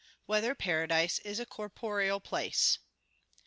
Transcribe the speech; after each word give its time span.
1] 0.25 0.37
Whether 0.37 0.55
Paradise 0.55 1.19
Is 1.19 1.39
a 1.39 1.45
Corporeal 1.45 2.19
Place? 2.19 2.79